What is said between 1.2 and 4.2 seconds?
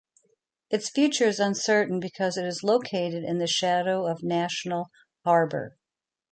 is uncertain because it is located in the shadow